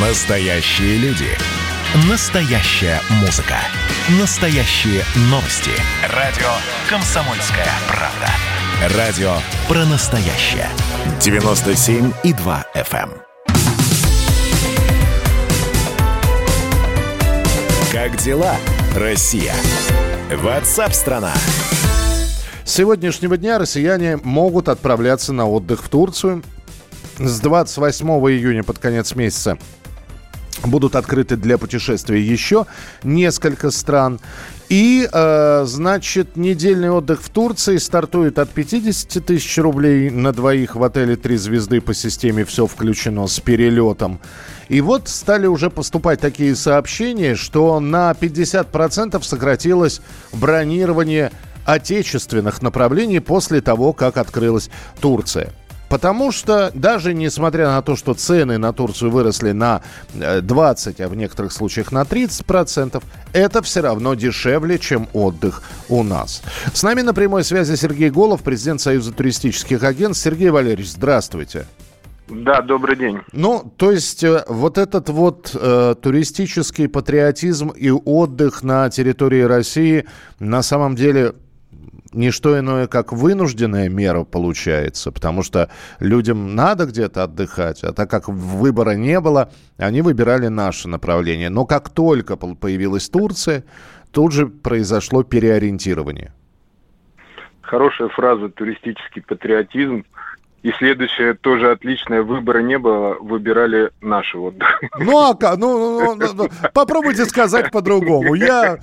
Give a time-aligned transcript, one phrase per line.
[0.00, 1.26] Настоящие люди.
[2.08, 3.56] Настоящая музыка.
[4.20, 5.72] Настоящие новости.
[6.14, 6.46] Радио
[6.88, 8.96] «Комсомольская правда».
[8.96, 9.32] Радио
[9.66, 10.68] про настоящее.
[11.18, 13.10] 97,2 FM.
[13.10, 13.12] эм.
[17.90, 18.54] Как дела,
[18.94, 19.54] Россия?
[20.32, 21.32] Ватсап-страна!
[22.64, 26.44] С сегодняшнего дня россияне могут отправляться на отдых в Турцию.
[27.18, 29.58] С 28 июня под конец месяца
[30.66, 32.66] будут открыты для путешествий еще
[33.02, 34.20] несколько стран.
[34.68, 40.82] И, э, значит, недельный отдых в Турции стартует от 50 тысяч рублей на двоих в
[40.82, 44.20] отеле «Три звезды» по системе «Все включено» с перелетом.
[44.68, 51.32] И вот стали уже поступать такие сообщения, что на 50% сократилось бронирование
[51.64, 54.70] отечественных направлений после того, как открылась
[55.00, 55.52] Турция.
[55.88, 59.82] Потому что даже несмотря на то, что цены на Турцию выросли на
[60.14, 65.62] э, 20, а в некоторых случаях на 30 процентов, это все равно дешевле, чем отдых
[65.88, 66.42] у нас.
[66.72, 70.24] С нами на прямой связи Сергей Голов, президент Союза туристических агентств.
[70.24, 71.66] Сергей Валерьевич, здравствуйте.
[72.28, 73.20] Да, добрый день.
[73.32, 80.04] Ну, то есть э, вот этот вот э, туристический патриотизм и отдых на территории России
[80.38, 81.34] на самом деле
[82.12, 85.70] не что иное, как вынужденная мера получается, потому что
[86.00, 91.50] людям надо где-то отдыхать, а так как выбора не было, они выбирали наше направление.
[91.50, 93.64] Но как только появилась Турция,
[94.10, 96.32] тут же произошло переориентирование.
[97.60, 100.06] Хорошая фраза «туристический патриотизм».
[100.62, 102.22] И следующее тоже отличное.
[102.22, 104.80] Выбора не было, выбирали наш отдых.
[104.98, 105.56] Ну, а как?
[105.58, 108.34] Ну, ну, ну, ну, попробуйте сказать по-другому.
[108.34, 108.78] Я,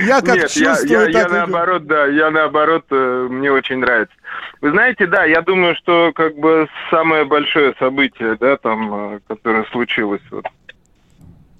[0.00, 3.52] я как Нет, я, чувствую, я, я так и- наоборот, да, я наоборот, э, мне
[3.52, 4.14] очень нравится.
[4.60, 9.64] Вы знаете, да, я думаю, что как бы самое большое событие, да, там, э, которое
[9.70, 10.46] случилось вот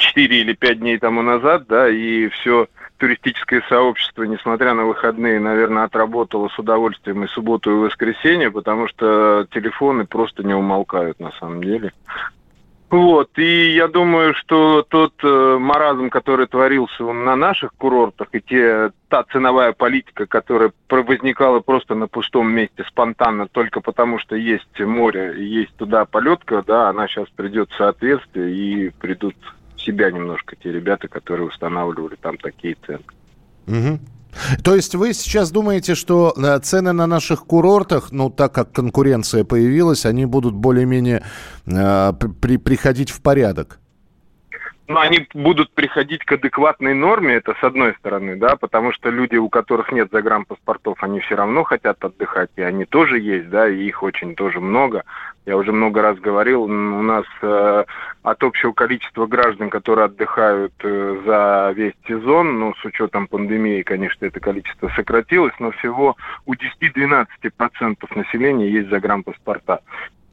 [0.00, 5.84] 4 или 5 дней тому назад, да, и все туристическое сообщество, несмотря на выходные, наверное,
[5.84, 11.62] отработало с удовольствием и субботу, и воскресенье, потому что телефоны просто не умолкают на самом
[11.64, 11.92] деле.
[12.90, 18.90] Вот, и я думаю, что тот э, маразм, который творился на наших курортах, и те,
[19.08, 25.36] та ценовая политика, которая возникала просто на пустом месте спонтанно, только потому что есть море
[25.38, 29.36] и есть туда полетка, да, она сейчас придет в соответствие, и придут
[29.80, 33.04] себя немножко те ребята, которые устанавливали там такие цены.
[33.66, 34.00] Мгм.
[34.62, 39.44] То есть вы сейчас думаете, что э, цены на наших курортах, ну так как конкуренция
[39.44, 41.22] появилась, они будут более-менее
[41.66, 43.80] э, при- приходить в порядок?
[44.90, 49.36] Ну, они будут приходить к адекватной норме, это с одной стороны, да, потому что люди,
[49.36, 53.84] у которых нет загранпаспортов, они все равно хотят отдыхать, и они тоже есть, да, и
[53.84, 55.04] их очень тоже много.
[55.46, 57.84] Я уже много раз говорил, у нас э,
[58.22, 64.26] от общего количества граждан, которые отдыхают э, за весь сезон, ну, с учетом пандемии, конечно,
[64.26, 69.80] это количество сократилось, но всего у 10-12% населения есть загранпаспорта.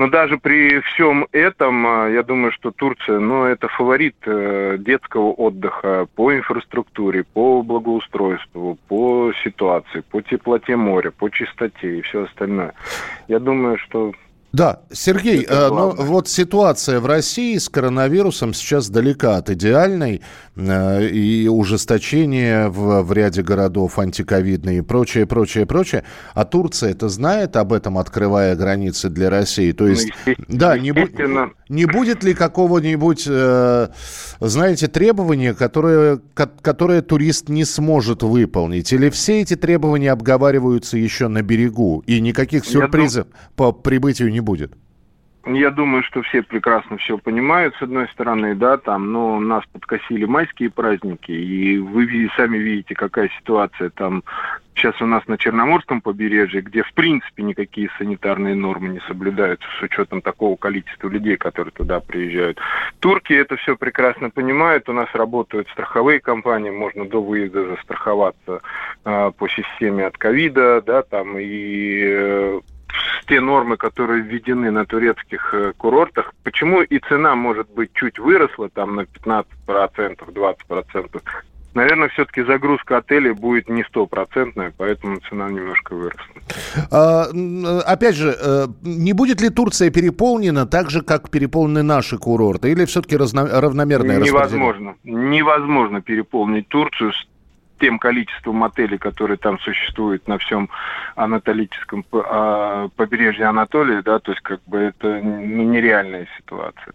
[0.00, 5.30] Но даже при всем этом, э, я думаю, что Турция, ну, это фаворит э, детского
[5.32, 12.72] отдыха по инфраструктуре, по благоустройству, по ситуации, по теплоте моря, по чистоте и все остальное.
[13.28, 14.12] Я думаю, что
[14.52, 20.22] Да, Сергей, э, ну вот ситуация в России с коронавирусом сейчас далека от идеальной,
[20.56, 26.04] э, и ужесточение в, в ряде городов антиковидные и прочее, прочее, прочее.
[26.34, 29.70] А Турция это знает об этом, открывая границы для России?
[29.70, 31.52] То есть, Ну, да, не, бу- естественно.
[31.70, 33.88] Не будет ли какого-нибудь, э,
[34.40, 38.92] знаете, требования, которое, ко- которое турист не сможет выполнить?
[38.92, 43.26] Или все эти требования обговариваются еще на берегу, и никаких сюрпризов
[43.56, 44.72] по прибытию не будет?
[45.46, 50.26] Я думаю, что все прекрасно все понимают, с одной стороны, да, там, но нас подкосили
[50.26, 54.22] майские праздники, и вы сами видите, какая ситуация там
[54.74, 59.82] сейчас у нас на Черноморском побережье, где, в принципе, никакие санитарные нормы не соблюдаются с
[59.82, 62.58] учетом такого количества людей, которые туда приезжают.
[63.00, 68.62] Турки это все прекрасно понимают, у нас работают страховые компании, можно до выезда застраховаться
[69.04, 72.60] э, по системе от ковида, да, там, и э,
[73.30, 78.68] те нормы, которые введены на турецких э, курортах, почему и цена, может быть, чуть выросла
[78.68, 81.22] там на 15%, 20%,
[81.74, 86.24] наверное, все-таки загрузка отелей будет не стопроцентная, поэтому цена немножко выросла.
[86.90, 92.18] А, э, опять же, э, не будет ли Турция переполнена так же, как переполнены наши
[92.18, 92.72] курорты?
[92.72, 94.32] Или все-таки равномерное распределение?
[94.32, 94.94] Невозможно.
[95.04, 97.29] Невозможно переполнить Турцию с
[97.80, 100.68] тем количеством отелей, которые там существуют на всем
[101.16, 106.94] анатолическом а, побережье Анатолии, да, то есть как бы это ну, нереальная ситуация.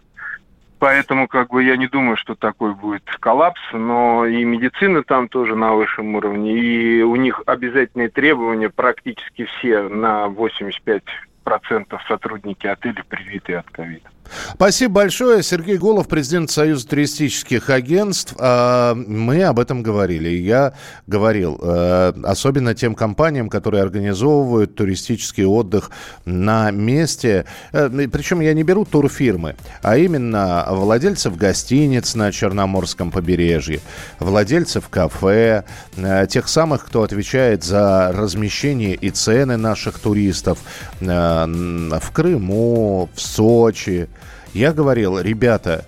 [0.78, 5.56] поэтому как бы я не думаю, что такой будет коллапс, но и медицина там тоже
[5.56, 11.02] на высшем уровне, и у них обязательные требования практически все на 85
[11.44, 14.08] процентов сотрудники отеля привиты от ковида.
[14.54, 15.42] Спасибо большое.
[15.42, 18.34] Сергей Голов, президент Союза туристических агентств.
[18.38, 20.28] А, мы об этом говорили.
[20.28, 20.74] Я
[21.06, 25.90] говорил, э, особенно тем компаниям, которые организовывают туристический отдых
[26.24, 27.44] на месте.
[27.72, 33.80] Э, Причем я не беру турфирмы, а именно владельцев гостиниц на Черноморском побережье,
[34.18, 35.64] владельцев кафе,
[35.96, 40.58] э, тех самых, кто отвечает за размещение и цены наших туристов
[41.00, 44.08] в Крыму, в Сочи,
[44.56, 45.86] я говорил, ребята,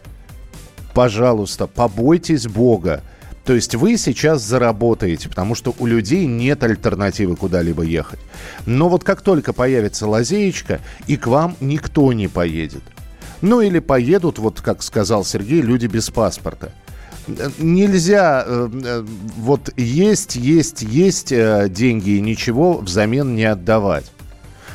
[0.95, 3.03] пожалуйста, побойтесь Бога.
[3.45, 8.21] То есть вы сейчас заработаете, потому что у людей нет альтернативы куда-либо ехать.
[8.67, 12.83] Но вот как только появится лазеечка, и к вам никто не поедет.
[13.41, 16.73] Ну или поедут, вот как сказал Сергей, люди без паспорта.
[17.59, 19.05] Нельзя э, э
[19.39, 24.13] вот есть, есть, есть э, деньги и ничего взамен не отдавать.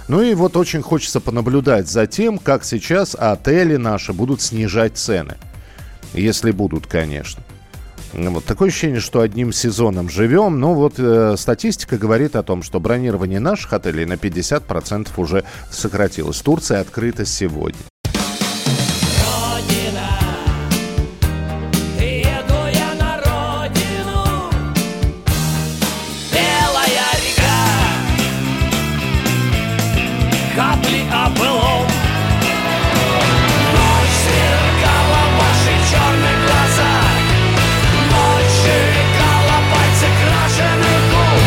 [0.07, 5.35] Ну и вот очень хочется понаблюдать за тем, как сейчас отели наши будут снижать цены.
[6.13, 7.44] Если будут, конечно.
[8.13, 10.59] Вот такое ощущение, что одним сезоном живем.
[10.59, 16.39] Но вот э, статистика говорит о том, что бронирование наших отелей на 50% уже сократилось.
[16.41, 17.79] Турция открыта сегодня.